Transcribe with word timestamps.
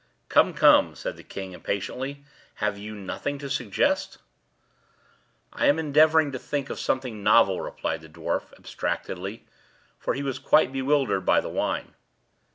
"Come, 0.29 0.55
come," 0.55 0.95
said 0.95 1.15
the 1.15 1.21
king, 1.23 1.53
impatiently, 1.53 2.23
"have 2.55 2.75
you 2.75 2.95
nothing 2.95 3.37
to 3.37 3.51
suggest?" 3.51 4.17
"I 5.53 5.67
am 5.67 5.77
endeavoring 5.77 6.31
to 6.31 6.39
think 6.39 6.71
of 6.71 6.79
something 6.79 7.21
novel," 7.21 7.61
replied 7.61 8.01
the 8.01 8.09
dwarf, 8.09 8.51
abstractedly, 8.57 9.45
for 9.99 10.15
he 10.15 10.23
was 10.23 10.39
quite 10.39 10.71
bewildered 10.73 11.21
by 11.23 11.39
the 11.39 11.49
wine. 11.49 11.93